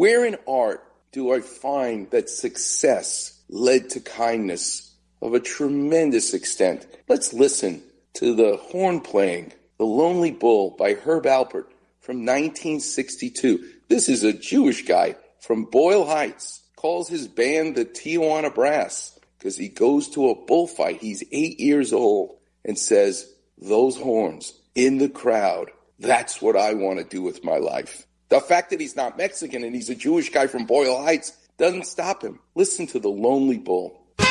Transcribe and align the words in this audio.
Where 0.00 0.24
in 0.24 0.38
art 0.48 0.82
do 1.12 1.30
I 1.30 1.40
find 1.40 2.10
that 2.10 2.30
success 2.30 3.38
led 3.50 3.90
to 3.90 4.00
kindness 4.00 4.94
of 5.20 5.34
a 5.34 5.40
tremendous 5.40 6.32
extent? 6.32 6.86
Let's 7.06 7.34
listen 7.34 7.82
to 8.14 8.34
the 8.34 8.56
horn 8.56 9.02
playing, 9.02 9.52
The 9.76 9.84
Lonely 9.84 10.30
Bull 10.30 10.70
by 10.70 10.94
Herb 10.94 11.24
Alpert 11.24 11.66
from 12.00 12.24
1962. 12.24 13.62
This 13.88 14.08
is 14.08 14.24
a 14.24 14.32
Jewish 14.32 14.86
guy 14.86 15.16
from 15.38 15.66
Boyle 15.66 16.06
Heights, 16.06 16.62
calls 16.76 17.10
his 17.10 17.28
band 17.28 17.76
the 17.76 17.84
Tijuana 17.84 18.54
Brass 18.54 19.20
because 19.38 19.58
he 19.58 19.68
goes 19.68 20.08
to 20.12 20.30
a 20.30 20.46
bullfight. 20.46 21.02
He's 21.02 21.24
eight 21.30 21.60
years 21.60 21.92
old 21.92 22.38
and 22.64 22.78
says, 22.78 23.30
Those 23.58 23.98
horns 23.98 24.54
in 24.74 24.96
the 24.96 25.10
crowd, 25.10 25.70
that's 25.98 26.40
what 26.40 26.56
I 26.56 26.72
want 26.72 27.00
to 27.00 27.04
do 27.04 27.20
with 27.20 27.44
my 27.44 27.58
life. 27.58 28.06
The 28.30 28.40
fact 28.40 28.70
that 28.70 28.80
he's 28.80 28.94
not 28.94 29.18
Mexican 29.18 29.64
and 29.64 29.74
he's 29.74 29.90
a 29.90 29.94
Jewish 29.96 30.30
guy 30.30 30.46
from 30.46 30.64
Boyle 30.64 31.02
Heights 31.02 31.32
doesn't 31.58 31.84
stop 31.84 32.22
him. 32.22 32.38
Listen 32.54 32.86
to 32.86 33.00
The 33.00 33.08
Lonely 33.08 33.58
Bull. 33.58 34.00
This 34.18 34.28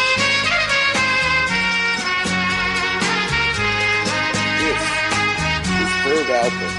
is 5.76 5.92
Herb 6.08 6.28
Alpert. 6.32 6.76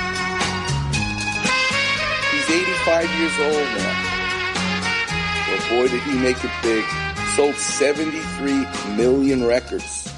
He's 2.32 2.48
85 2.56 3.10
years 3.20 3.38
old 3.38 3.68
now. 3.76 3.94
Well, 5.46 5.60
boy, 5.68 5.88
did 5.88 6.02
he 6.04 6.18
make 6.18 6.42
it 6.42 6.50
big. 6.62 6.84
Sold 7.36 7.54
73 7.54 8.66
million 8.96 9.44
records. 9.44 10.10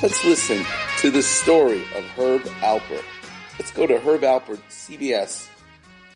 Let's 0.00 0.24
listen 0.24 0.64
to 0.98 1.10
the 1.10 1.22
story 1.22 1.82
of 1.96 2.04
Herb 2.16 2.42
Alpert. 2.60 3.02
Let's 3.58 3.70
go 3.70 3.86
to 3.86 3.98
Herb 4.00 4.22
Alpert, 4.22 4.60
CBS, 4.68 5.48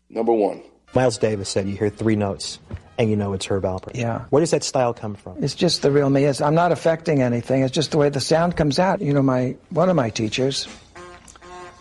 number 0.09 0.33
one. 0.33 0.61
Miles 0.93 1.17
Davis 1.17 1.49
said 1.49 1.67
you 1.67 1.75
hear 1.75 1.89
three 1.89 2.15
notes 2.15 2.59
and 2.97 3.09
you 3.09 3.15
know 3.15 3.33
it's 3.33 3.45
Herb 3.45 3.63
Alpert. 3.63 3.95
Yeah. 3.95 4.25
Where 4.29 4.39
does 4.39 4.51
that 4.51 4.63
style 4.63 4.93
come 4.93 5.15
from? 5.15 5.43
It's 5.43 5.53
just 5.53 5.81
the 5.81 5.91
real 5.91 6.09
me. 6.09 6.25
It's, 6.25 6.41
I'm 6.41 6.55
not 6.55 6.71
affecting 6.71 7.21
anything. 7.21 7.61
It's 7.61 7.73
just 7.73 7.91
the 7.91 7.97
way 7.97 8.09
the 8.09 8.19
sound 8.19 8.57
comes 8.57 8.79
out. 8.79 9.01
You 9.01 9.13
know, 9.13 9.21
my 9.21 9.55
one 9.69 9.89
of 9.89 9.95
my 9.95 10.09
teachers 10.09 10.67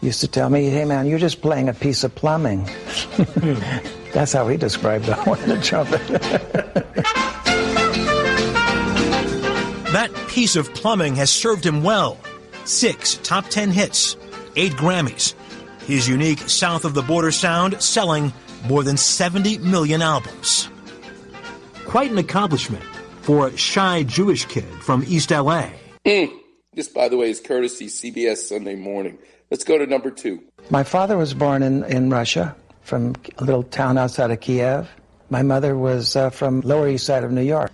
used 0.02 0.20
to 0.20 0.28
tell 0.28 0.50
me, 0.50 0.68
"Hey, 0.68 0.84
man, 0.84 1.06
you're 1.06 1.18
just 1.18 1.40
playing 1.40 1.68
a 1.68 1.74
piece 1.74 2.04
of 2.04 2.14
plumbing." 2.14 2.68
That's 4.12 4.32
how 4.32 4.48
he 4.48 4.56
described 4.56 5.06
the 5.06 5.14
horn 5.14 5.38
and 5.40 5.52
the 5.52 5.60
trumpet. 5.62 6.00
That 9.92 10.12
piece 10.28 10.56
of 10.56 10.72
plumbing 10.74 11.16
has 11.16 11.30
served 11.30 11.64
him 11.64 11.82
well. 11.82 12.18
Six 12.64 13.14
top 13.22 13.48
10 13.48 13.70
hits, 13.70 14.16
eight 14.56 14.72
Grammys. 14.72 15.34
His 15.86 16.08
unique 16.08 16.40
south 16.40 16.84
of 16.84 16.94
the 16.94 17.02
border 17.02 17.30
sound 17.30 17.80
selling 17.80 18.32
more 18.66 18.82
than 18.82 18.96
70 18.96 19.58
million 19.58 20.02
albums. 20.02 20.68
Quite 21.86 22.10
an 22.10 22.18
accomplishment 22.18 22.82
for 23.22 23.46
a 23.46 23.56
shy 23.56 24.02
Jewish 24.02 24.46
kid 24.46 24.64
from 24.82 25.04
East 25.06 25.30
LA. 25.30 25.70
Mm. 26.04 26.32
This, 26.72 26.88
by 26.88 27.08
the 27.08 27.16
way, 27.16 27.30
is 27.30 27.40
courtesy 27.40 27.86
CBS 27.86 28.38
Sunday 28.38 28.74
Morning. 28.74 29.16
Let's 29.50 29.62
go 29.62 29.78
to 29.78 29.86
number 29.86 30.10
two. 30.10 30.42
my 30.70 30.82
father 30.82 31.16
was 31.16 31.34
born 31.34 31.62
in, 31.62 31.84
in 31.84 32.10
Russia, 32.10 32.56
from 32.82 33.14
a 33.38 33.44
little 33.44 33.62
town 33.62 33.96
outside 33.96 34.32
of 34.32 34.40
Kiev. 34.40 34.88
My 35.28 35.42
mother 35.42 35.76
was 35.76 36.14
uh, 36.14 36.30
from 36.30 36.60
Lower 36.60 36.88
East 36.88 37.04
Side 37.04 37.24
of 37.24 37.32
New 37.32 37.42
York. 37.42 37.72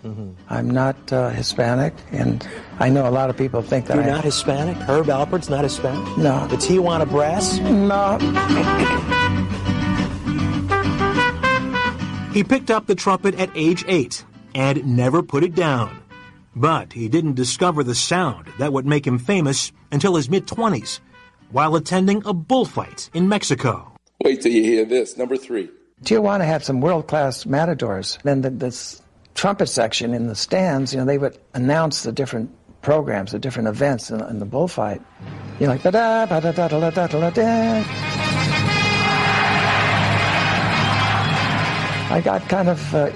I'm 0.48 0.70
not 0.70 0.96
uh, 1.12 1.28
Hispanic, 1.30 1.92
and 2.10 2.46
I 2.80 2.88
know 2.88 3.06
a 3.06 3.10
lot 3.10 3.28
of 3.28 3.36
people 3.36 3.60
think 3.60 3.86
that 3.86 3.96
You're 3.96 4.04
I 4.04 4.08
not 4.08 4.24
Hispanic? 4.24 4.76
Herb 4.78 5.06
Alpert's 5.06 5.50
not 5.50 5.62
Hispanic? 5.64 6.16
No. 6.16 6.46
The 6.48 6.56
Tijuana 6.56 7.08
Brass? 7.08 7.58
No. 7.58 8.18
He 12.32 12.42
picked 12.42 12.70
up 12.70 12.86
the 12.86 12.94
trumpet 12.94 13.34
at 13.34 13.50
age 13.54 13.84
eight 13.86 14.24
and 14.54 14.96
never 14.96 15.22
put 15.22 15.44
it 15.44 15.54
down. 15.54 16.02
But 16.56 16.94
he 16.94 17.08
didn't 17.08 17.34
discover 17.34 17.84
the 17.84 17.94
sound 17.94 18.48
that 18.58 18.72
would 18.72 18.86
make 18.86 19.06
him 19.06 19.18
famous 19.18 19.72
until 19.90 20.16
his 20.16 20.30
mid 20.30 20.46
20s 20.46 21.00
while 21.50 21.76
attending 21.76 22.22
a 22.24 22.32
bullfight 22.32 23.10
in 23.12 23.28
Mexico. 23.28 23.92
Wait 24.24 24.40
till 24.40 24.52
you 24.52 24.62
hear 24.62 24.86
this. 24.86 25.18
Number 25.18 25.36
three. 25.36 25.70
Tijuana 26.02 26.44
had 26.44 26.64
some 26.64 26.80
world-class 26.80 27.46
matadors. 27.46 28.18
Then 28.24 28.42
the, 28.42 28.50
this 28.50 29.00
trumpet 29.34 29.68
section 29.68 30.14
in 30.14 30.26
the 30.26 30.34
stands, 30.34 30.92
you 30.92 30.98
know, 30.98 31.04
they 31.04 31.18
would 31.18 31.38
announce 31.54 32.02
the 32.02 32.12
different 32.12 32.50
programs, 32.82 33.32
the 33.32 33.38
different 33.38 33.68
events 33.68 34.10
in, 34.10 34.20
in 34.22 34.38
the 34.38 34.44
bullfight. 34.44 35.00
You 35.60 35.66
know, 35.66 35.72
like 35.72 35.82
da 35.82 35.90
da 35.90 36.26
da 36.26 36.40
da 36.40 36.52
da 36.52 36.68
da 36.68 36.90
da 36.90 37.06
da 37.06 37.30
da. 37.30 37.84
I 42.10 42.20
got 42.22 42.46
kind 42.48 42.68
of 42.68 42.94
uh, 42.94 43.10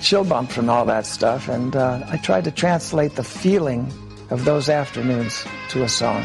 chill 0.00 0.24
bump 0.24 0.50
from 0.50 0.70
all 0.70 0.86
that 0.86 1.04
stuff, 1.04 1.48
and 1.48 1.76
uh, 1.76 2.00
I 2.08 2.16
tried 2.16 2.44
to 2.44 2.50
translate 2.50 3.16
the 3.16 3.24
feeling 3.24 3.92
of 4.30 4.44
those 4.44 4.68
afternoons 4.68 5.44
to 5.70 5.82
a 5.82 5.88
song. 5.88 6.24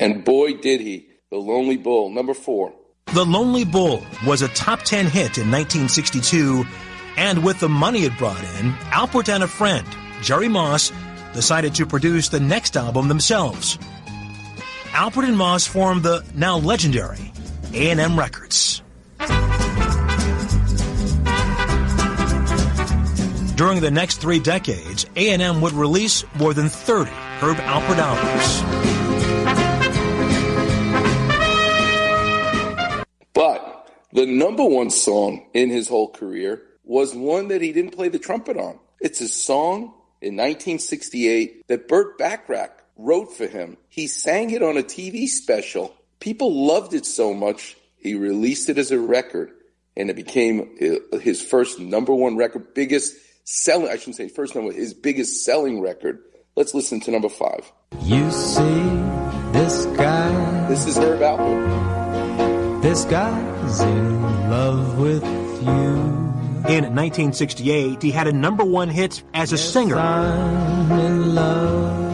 And 0.00 0.24
boy, 0.24 0.54
did 0.54 0.80
he. 0.80 1.08
The 1.30 1.38
Lonely 1.38 1.76
Bull, 1.76 2.10
number 2.10 2.34
four. 2.34 2.72
The 3.12 3.24
Lonely 3.24 3.64
Bull 3.64 4.02
was 4.26 4.42
a 4.42 4.48
top 4.48 4.82
10 4.82 5.06
hit 5.06 5.38
in 5.38 5.50
1962, 5.50 6.64
and 7.16 7.44
with 7.44 7.60
the 7.60 7.68
money 7.68 8.04
it 8.04 8.16
brought 8.18 8.42
in, 8.58 8.72
Alpert 8.90 9.28
and 9.28 9.42
a 9.42 9.48
friend, 9.48 9.86
Jerry 10.22 10.48
Moss, 10.48 10.92
decided 11.32 11.74
to 11.76 11.86
produce 11.86 12.28
the 12.28 12.40
next 12.40 12.76
album 12.76 13.08
themselves. 13.08 13.78
Alpert 14.92 15.24
and 15.24 15.36
Moss 15.36 15.66
formed 15.66 16.02
the 16.02 16.24
now 16.34 16.58
legendary 16.58 17.32
A&M 17.74 18.18
Records. 18.18 18.82
During 23.56 23.80
the 23.80 23.90
next 23.90 24.20
three 24.20 24.38
decades, 24.38 25.06
A&M 25.16 25.60
would 25.60 25.72
release 25.72 26.24
more 26.34 26.52
than 26.52 26.68
30 26.68 27.10
Herb 27.10 27.56
Alpert 27.56 27.98
albums. 27.98 28.95
The 34.16 34.24
number 34.24 34.64
one 34.64 34.88
song 34.88 35.46
in 35.52 35.68
his 35.68 35.88
whole 35.88 36.08
career 36.08 36.62
was 36.84 37.14
one 37.14 37.48
that 37.48 37.60
he 37.60 37.72
didn't 37.72 37.94
play 37.94 38.08
the 38.08 38.18
trumpet 38.18 38.56
on. 38.56 38.78
It's 38.98 39.20
a 39.20 39.28
song 39.28 39.92
in 40.22 40.36
1968 40.36 41.68
that 41.68 41.86
Burt 41.86 42.16
Bacharach 42.16 42.82
wrote 42.96 43.36
for 43.36 43.46
him. 43.46 43.76
He 43.90 44.06
sang 44.06 44.50
it 44.50 44.62
on 44.62 44.78
a 44.78 44.82
TV 44.82 45.26
special. 45.26 45.94
People 46.18 46.66
loved 46.66 46.94
it 46.94 47.04
so 47.04 47.34
much, 47.34 47.76
he 47.98 48.14
released 48.14 48.70
it 48.70 48.78
as 48.78 48.90
a 48.90 48.98
record, 48.98 49.50
and 49.98 50.08
it 50.08 50.16
became 50.16 50.76
uh, 50.80 51.18
his 51.18 51.42
first 51.42 51.78
number 51.78 52.14
one 52.14 52.38
record, 52.38 52.72
biggest 52.72 53.14
selling, 53.44 53.90
I 53.90 53.96
shouldn't 53.96 54.16
say 54.16 54.28
first 54.28 54.54
number, 54.54 54.72
his 54.72 54.94
biggest 54.94 55.44
selling 55.44 55.82
record. 55.82 56.20
Let's 56.56 56.72
listen 56.72 57.00
to 57.00 57.10
number 57.10 57.28
five. 57.28 57.70
You 58.00 58.30
see 58.30 58.62
this 59.52 59.84
guy, 59.94 60.68
This 60.68 60.86
is 60.86 60.96
Herb 60.96 61.20
Alpert. 61.20 62.05
This 62.86 63.04
guy's 63.06 63.80
in 63.80 64.22
love 64.48 64.96
with 64.96 65.24
you. 65.24 65.86
In 66.70 66.84
1968, 66.94 68.00
he 68.00 68.12
had 68.12 68.28
a 68.28 68.32
number 68.32 68.64
one 68.64 68.88
hit 68.88 69.24
as 69.34 69.52
a 69.52 69.58
singer. 69.58 69.96
I'm 69.96 70.92
in 70.92 71.34
love. 71.34 72.04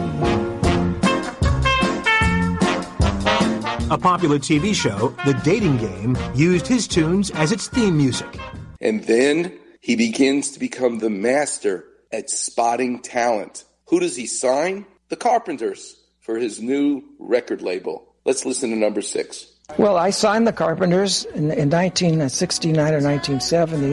A 3.91 3.97
popular 3.99 4.39
TV 4.39 4.73
show, 4.73 5.09
The 5.27 5.39
Dating 5.43 5.77
Game, 5.77 6.17
used 6.33 6.65
his 6.65 6.87
tunes 6.87 7.29
as 7.29 7.51
its 7.51 7.67
theme 7.67 7.95
music. 7.95 8.39
And 8.81 9.03
then 9.03 9.55
he 9.79 9.95
begins 9.95 10.53
to 10.53 10.59
become 10.59 10.97
the 10.97 11.11
master 11.11 11.85
at 12.11 12.31
spotting 12.31 13.03
talent. 13.03 13.63
Who 13.89 13.99
does 13.99 14.15
he 14.15 14.25
sign? 14.25 14.87
The 15.09 15.17
Carpenters 15.17 15.95
for 16.21 16.37
his 16.37 16.59
new 16.59 17.03
record 17.19 17.61
label. 17.61 18.15
Let's 18.25 18.43
listen 18.43 18.71
to 18.71 18.75
number 18.75 19.03
six. 19.03 19.52
Well, 19.77 19.95
I 19.97 20.09
signed 20.09 20.45
the 20.45 20.53
Carpenters 20.53 21.23
in, 21.23 21.49
in 21.51 21.69
1969 21.69 22.77
uh, 22.77 22.97
or 22.97 23.01
1970. 23.01 23.87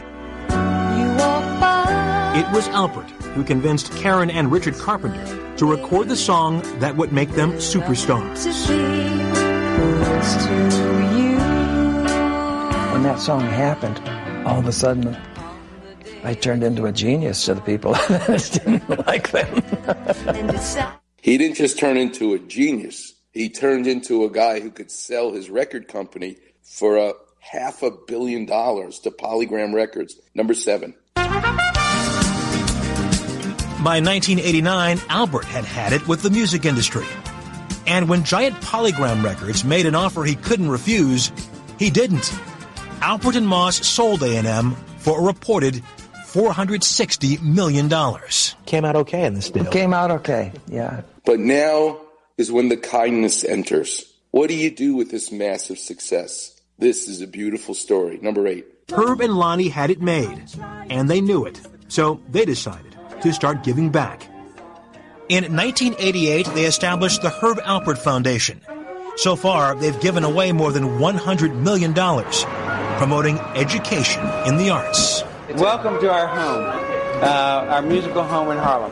It 2.37 2.51
was 2.53 2.67
Alpert 2.69 3.09
who 3.33 3.43
convinced 3.43 3.91
Karen 3.93 4.29
and 4.29 4.51
Richard 4.51 4.75
Carpenter 4.75 5.55
to 5.55 5.65
record 5.65 6.09
the 6.09 6.15
song 6.15 6.61
that 6.79 6.97
would 6.97 7.13
make 7.13 7.31
them 7.31 7.53
superstars. 7.53 8.45
When 12.91 13.03
that 13.03 13.19
song 13.19 13.39
happened, 13.41 13.99
all 14.45 14.59
of 14.59 14.67
a 14.67 14.73
sudden, 14.73 15.17
I 16.23 16.33
turned 16.33 16.63
into 16.63 16.85
a 16.85 16.91
genius 16.91 17.45
to 17.45 17.53
the 17.53 17.61
people 17.61 17.93
that 18.09 18.61
didn't 18.63 19.07
like 19.07 19.31
them. 19.31 19.63
He 21.21 21.37
didn't 21.37 21.55
just 21.55 21.79
turn 21.79 21.95
into 21.95 22.33
a 22.33 22.39
genius. 22.39 23.13
He 23.31 23.49
turned 23.49 23.87
into 23.87 24.25
a 24.25 24.29
guy 24.29 24.59
who 24.59 24.69
could 24.69 24.91
sell 24.91 25.31
his 25.31 25.49
record 25.49 25.87
company 25.87 26.35
for 26.63 26.97
a 26.97 27.13
half 27.39 27.81
a 27.81 27.89
billion 27.89 28.45
dollars 28.45 28.99
to 28.99 29.11
Polygram 29.11 29.73
Records. 29.73 30.19
Number 30.35 30.53
seven. 30.53 30.93
By 33.83 33.99
1989, 33.99 34.97
Alpert 34.97 35.45
had 35.45 35.63
had 35.63 35.93
it 35.93 36.05
with 36.07 36.21
the 36.21 36.29
music 36.29 36.65
industry. 36.65 37.05
And 37.87 38.09
when 38.09 38.23
Giant 38.25 38.55
Polygram 38.57 39.23
Records 39.23 39.63
made 39.63 39.85
an 39.85 39.95
offer 39.95 40.23
he 40.23 40.35
couldn't 40.35 40.69
refuse, 40.69 41.31
he 41.79 41.89
didn't. 41.89 42.33
Alpert 42.99 43.37
and 43.37 43.47
Moss 43.47 43.87
sold 43.87 44.21
A&M 44.23 44.75
for 44.97 45.19
a 45.19 45.23
reported 45.23 45.81
$460 46.27 47.41
million. 47.41 47.89
Came 48.65 48.85
out 48.85 48.95
okay 48.97 49.25
in 49.25 49.33
this 49.33 49.49
deal. 49.49 49.65
Came 49.65 49.93
out 49.93 50.11
okay, 50.11 50.51
yeah. 50.67 51.01
But 51.25 51.39
now 51.39 51.99
is 52.41 52.51
when 52.51 52.69
the 52.69 52.77
kindness 52.77 53.43
enters. 53.43 54.03
What 54.31 54.49
do 54.49 54.55
you 54.55 54.71
do 54.71 54.95
with 54.95 55.11
this 55.11 55.31
massive 55.31 55.77
success? 55.77 56.59
This 56.79 57.07
is 57.07 57.21
a 57.21 57.27
beautiful 57.27 57.75
story. 57.75 58.17
Number 58.17 58.47
eight. 58.47 58.65
Herb 58.91 59.21
and 59.21 59.37
Lonnie 59.37 59.69
had 59.69 59.91
it 59.91 60.01
made, 60.01 60.45
and 60.89 61.07
they 61.07 61.21
knew 61.21 61.45
it, 61.45 61.61
so 61.87 62.19
they 62.29 62.43
decided 62.43 62.97
to 63.21 63.31
start 63.31 63.63
giving 63.63 63.91
back. 63.91 64.23
In 65.29 65.55
1988, 65.55 66.47
they 66.55 66.65
established 66.65 67.21
the 67.21 67.29
Herb 67.29 67.59
Alpert 67.59 67.99
Foundation. 67.99 68.59
So 69.17 69.35
far, 69.35 69.75
they've 69.75 70.01
given 70.01 70.23
away 70.23 70.51
more 70.51 70.71
than 70.71 70.97
$100 70.97 71.55
million, 71.61 71.93
promoting 72.97 73.37
education 73.55 74.23
in 74.47 74.57
the 74.57 74.71
arts. 74.71 75.23
Welcome 75.57 75.99
to 75.99 76.11
our 76.11 76.27
home, 76.27 76.63
uh, 77.21 77.73
our 77.75 77.81
musical 77.83 78.23
home 78.23 78.49
in 78.49 78.57
Harlem. 78.57 78.91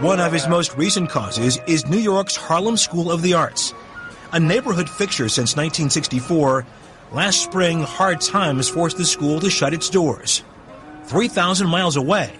One 0.00 0.20
of 0.20 0.32
his 0.32 0.46
most 0.46 0.76
recent 0.76 1.10
causes 1.10 1.58
is 1.66 1.88
New 1.88 1.98
York's 1.98 2.36
Harlem 2.36 2.76
School 2.76 3.10
of 3.10 3.20
the 3.20 3.34
Arts. 3.34 3.74
A 4.30 4.38
neighborhood 4.38 4.88
fixture 4.88 5.28
since 5.28 5.56
1964, 5.56 6.64
last 7.10 7.42
spring, 7.42 7.80
hard 7.80 8.20
times 8.20 8.68
forced 8.68 8.96
the 8.96 9.04
school 9.04 9.40
to 9.40 9.50
shut 9.50 9.74
its 9.74 9.90
doors. 9.90 10.44
3,000 11.06 11.68
miles 11.68 11.96
away, 11.96 12.32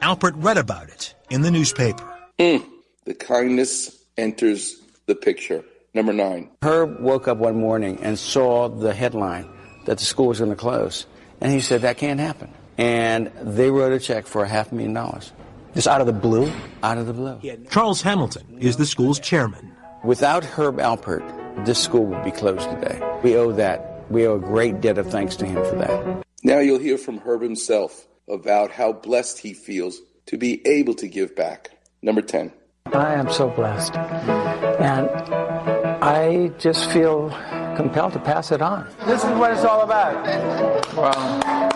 Alpert 0.00 0.34
read 0.36 0.56
about 0.56 0.88
it 0.88 1.16
in 1.30 1.42
the 1.42 1.50
newspaper. 1.50 2.08
Mm, 2.38 2.64
the 3.06 3.14
kindness 3.14 4.04
enters 4.16 4.76
the 5.06 5.16
picture. 5.16 5.64
Number 5.94 6.12
nine. 6.12 6.48
Herb 6.62 7.00
woke 7.00 7.26
up 7.26 7.38
one 7.38 7.56
morning 7.56 7.98
and 8.02 8.16
saw 8.16 8.68
the 8.68 8.94
headline 8.94 9.50
that 9.86 9.98
the 9.98 10.04
school 10.04 10.28
was 10.28 10.38
going 10.38 10.52
to 10.52 10.56
close. 10.56 11.06
And 11.40 11.50
he 11.50 11.58
said, 11.58 11.80
that 11.80 11.98
can't 11.98 12.20
happen. 12.20 12.54
And 12.78 13.32
they 13.42 13.68
wrote 13.68 13.92
a 13.92 13.98
check 13.98 14.28
for 14.28 14.44
a 14.44 14.48
half 14.48 14.70
million 14.70 14.94
dollars. 14.94 15.32
Just 15.74 15.86
out 15.86 16.00
of 16.00 16.06
the 16.06 16.12
blue? 16.12 16.52
Out 16.82 16.98
of 16.98 17.06
the 17.06 17.12
blue. 17.12 17.40
Charles 17.70 18.02
Hamilton 18.02 18.58
is 18.58 18.76
the 18.76 18.86
school's 18.86 19.20
chairman. 19.20 19.74
Without 20.02 20.44
Herb 20.44 20.78
Alpert, 20.78 21.64
this 21.64 21.78
school 21.78 22.06
would 22.06 22.24
be 22.24 22.30
closed 22.30 22.68
today. 22.70 23.00
We 23.22 23.36
owe 23.36 23.52
that. 23.52 24.10
We 24.10 24.26
owe 24.26 24.36
a 24.36 24.40
great 24.40 24.80
debt 24.80 24.98
of 24.98 25.10
thanks 25.10 25.36
to 25.36 25.46
him 25.46 25.62
for 25.64 25.76
that. 25.76 26.24
Now 26.42 26.58
you'll 26.58 26.78
hear 26.80 26.98
from 26.98 27.18
Herb 27.18 27.42
himself 27.42 28.08
about 28.28 28.72
how 28.72 28.92
blessed 28.92 29.38
he 29.38 29.52
feels 29.52 30.00
to 30.26 30.36
be 30.36 30.66
able 30.66 30.94
to 30.94 31.06
give 31.06 31.36
back. 31.36 31.70
Number 32.02 32.22
10. 32.22 32.52
I 32.86 33.14
am 33.14 33.30
so 33.30 33.48
blessed. 33.50 33.94
And 33.94 35.08
I 36.02 36.48
just 36.58 36.90
feel 36.90 37.28
compelled 37.76 38.12
to 38.12 38.18
pass 38.18 38.52
it 38.52 38.62
on. 38.62 38.88
This 39.06 39.24
is 39.24 39.30
what 39.38 39.50
it's 39.52 39.64
all 39.64 39.82
about. 39.82 40.24
Wow. 40.94 41.68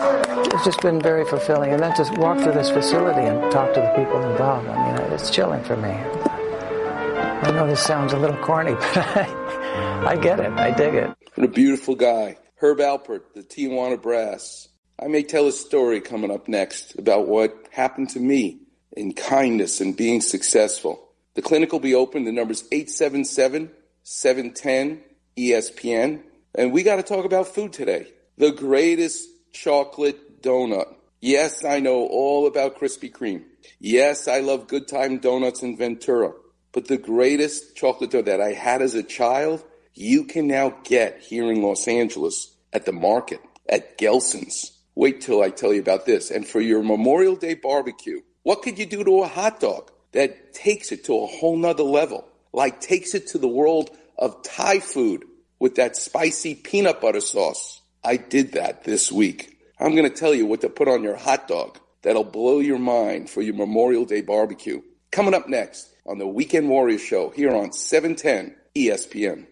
It's 0.43 0.65
just 0.65 0.81
been 0.81 1.01
very 1.01 1.25
fulfilling. 1.25 1.71
And 1.71 1.81
then 1.81 1.93
to 1.95 2.19
walk 2.19 2.39
through 2.39 2.53
this 2.53 2.69
facility 2.69 3.21
and 3.21 3.51
talk 3.51 3.73
to 3.73 3.81
the 3.81 3.93
people 3.95 4.21
involved, 4.29 4.67
I 4.67 4.99
mean, 4.99 5.11
it's 5.11 5.29
chilling 5.29 5.63
for 5.63 5.77
me. 5.77 5.89
I 5.89 7.51
know 7.51 7.67
this 7.67 7.81
sounds 7.81 8.13
a 8.13 8.17
little 8.17 8.37
corny, 8.37 8.73
but 8.93 8.97
I, 8.97 10.03
I 10.05 10.15
get 10.17 10.39
it. 10.39 10.51
I 10.53 10.71
dig 10.71 10.93
it. 10.95 11.09
What 11.35 11.45
a 11.45 11.51
beautiful 11.51 11.95
guy. 11.95 12.37
Herb 12.55 12.79
Alpert, 12.79 13.33
the 13.33 13.43
Tijuana 13.43 14.01
Brass. 14.01 14.67
I 14.97 15.07
may 15.07 15.23
tell 15.23 15.47
a 15.47 15.51
story 15.51 15.99
coming 15.99 16.31
up 16.31 16.47
next 16.47 16.97
about 16.97 17.27
what 17.27 17.67
happened 17.71 18.09
to 18.11 18.19
me 18.19 18.59
in 18.95 19.13
kindness 19.13 19.81
and 19.81 19.95
being 19.95 20.21
successful. 20.21 21.09
The 21.33 21.41
clinic 21.41 21.71
will 21.73 21.81
be 21.81 21.95
open. 21.95 22.23
The 22.23 22.31
number's 22.31 22.63
877 22.71 23.71
710 24.03 25.03
ESPN. 25.37 26.23
And 26.53 26.71
we 26.71 26.83
got 26.83 26.97
to 26.97 27.03
talk 27.03 27.25
about 27.25 27.47
food 27.47 27.73
today. 27.73 28.07
The 28.37 28.51
greatest 28.51 29.27
chocolate 29.51 30.41
donut. 30.41 30.93
Yes, 31.21 31.63
I 31.63 31.79
know 31.79 32.05
all 32.05 32.47
about 32.47 32.79
Krispy 32.79 33.11
Kreme. 33.11 33.43
Yes, 33.79 34.27
I 34.27 34.41
love 34.41 34.67
Good 34.67 34.87
Time 34.87 35.17
Donuts 35.17 35.63
in 35.63 35.77
Ventura. 35.77 36.33
But 36.71 36.87
the 36.87 36.97
greatest 36.97 37.75
chocolate 37.75 38.11
donut 38.11 38.25
that 38.25 38.41
I 38.41 38.51
had 38.51 38.81
as 38.81 38.95
a 38.95 39.03
child, 39.03 39.63
you 39.93 40.25
can 40.25 40.47
now 40.47 40.77
get 40.83 41.19
here 41.19 41.51
in 41.51 41.61
Los 41.61 41.87
Angeles 41.87 42.55
at 42.73 42.85
the 42.85 42.91
market 42.91 43.39
at 43.67 43.97
Gelson's. 43.97 44.71
Wait 44.93 45.21
till 45.21 45.41
I 45.41 45.49
tell 45.49 45.73
you 45.73 45.81
about 45.81 46.05
this. 46.05 46.31
And 46.31 46.47
for 46.47 46.61
your 46.61 46.83
Memorial 46.83 47.35
Day 47.35 47.53
barbecue, 47.55 48.21
what 48.43 48.61
could 48.61 48.77
you 48.77 48.85
do 48.85 49.03
to 49.03 49.23
a 49.23 49.27
hot 49.27 49.59
dog 49.59 49.91
that 50.11 50.53
takes 50.53 50.91
it 50.91 51.05
to 51.05 51.17
a 51.17 51.25
whole 51.25 51.57
nother 51.57 51.83
level? 51.83 52.27
Like 52.53 52.79
takes 52.79 53.13
it 53.13 53.27
to 53.27 53.37
the 53.37 53.47
world 53.47 53.89
of 54.17 54.43
Thai 54.43 54.79
food 54.79 55.25
with 55.59 55.75
that 55.75 55.95
spicy 55.95 56.55
peanut 56.55 57.01
butter 57.01 57.21
sauce. 57.21 57.81
I 58.03 58.17
did 58.17 58.53
that 58.53 58.83
this 58.83 59.11
week. 59.11 59.57
I'm 59.79 59.95
going 59.95 60.09
to 60.09 60.15
tell 60.15 60.33
you 60.33 60.45
what 60.45 60.61
to 60.61 60.69
put 60.69 60.87
on 60.87 61.03
your 61.03 61.15
hot 61.15 61.47
dog 61.47 61.79
that'll 62.01 62.23
blow 62.23 62.59
your 62.59 62.79
mind 62.79 63.29
for 63.29 63.41
your 63.41 63.55
Memorial 63.55 64.05
Day 64.05 64.21
barbecue. 64.21 64.81
Coming 65.11 65.33
up 65.33 65.49
next 65.49 65.89
on 66.05 66.17
the 66.17 66.27
Weekend 66.27 66.69
Warrior 66.69 66.99
Show 66.99 67.29
here 67.29 67.53
on 67.55 67.71
710 67.71 68.55
ESPN. 68.75 69.47